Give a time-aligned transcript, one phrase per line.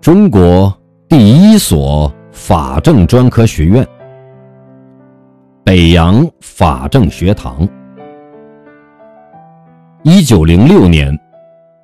[0.00, 0.72] 中国
[1.08, 3.86] 第一所法政专科学院——
[5.64, 7.68] 北洋法政学堂。
[10.04, 11.18] 一九零六年，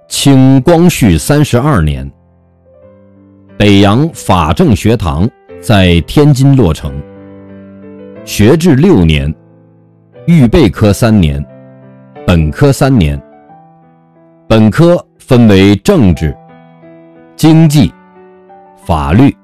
[0.09, 2.09] 清光绪三十二年，
[3.59, 5.29] 北洋法政学堂
[5.61, 6.93] 在天津落成。
[8.25, 9.33] 学制六年，
[10.27, 11.45] 预备科三年，
[12.25, 13.21] 本科三年。
[14.47, 16.35] 本科分为政治、
[17.35, 17.93] 经济、
[18.77, 19.35] 法律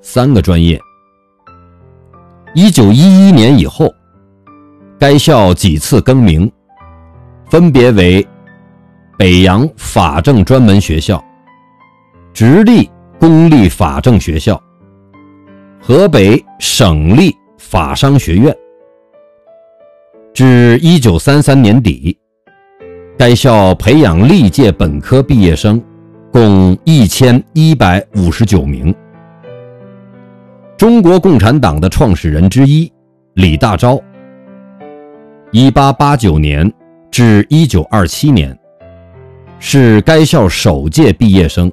[0.00, 0.80] 三个专业。
[2.54, 3.92] 一九一一年以后，
[4.98, 6.50] 该校几次更名，
[7.50, 8.26] 分别为
[9.16, 11.22] 北洋法政专门学校、
[12.32, 14.62] 直隶公立法政学校、
[15.80, 17.34] 河北省立。
[17.58, 18.54] 法商学院，
[20.34, 22.18] 至一九三三年底，
[23.16, 25.82] 该校培养历届本科毕业生
[26.32, 28.92] 共一千一百五十九名。
[30.78, 32.90] 中国共产党的创始人之一
[33.34, 34.02] 李大钊，
[35.50, 36.72] 一八八九年
[37.10, 38.58] 至一九二七年，
[39.58, 41.70] 是该校首届毕业生。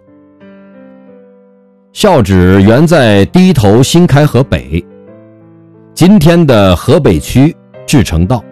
[1.94, 4.86] 校址原在低头新开河北。
[5.94, 7.56] 今天的河北区
[7.88, 8.44] 志诚道。